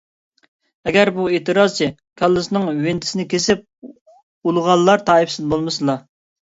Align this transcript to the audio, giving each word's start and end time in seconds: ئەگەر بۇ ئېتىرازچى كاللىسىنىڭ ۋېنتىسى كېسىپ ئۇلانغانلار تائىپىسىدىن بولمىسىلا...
ئەگەر 0.87 1.11
بۇ 1.17 1.25
ئېتىرازچى 1.33 1.91
كاللىسىنىڭ 2.23 2.81
ۋېنتىسى 2.87 3.29
كېسىپ 3.35 3.65
ئۇلانغانلار 3.93 5.11
تائىپىسىدىن 5.13 5.55
بولمىسىلا... 5.57 6.03